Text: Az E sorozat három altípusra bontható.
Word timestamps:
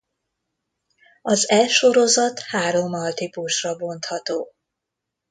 Az 1.21 1.49
E 1.49 1.67
sorozat 1.67 2.39
három 2.39 2.93
altípusra 2.93 3.75
bontható. 3.75 4.53